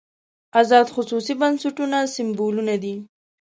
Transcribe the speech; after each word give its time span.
ازاد 0.61 0.87
خصوصي 0.95 1.33
بنسټونه 1.41 1.97
سېمبولونه 2.15 2.75
دي. 2.83 2.95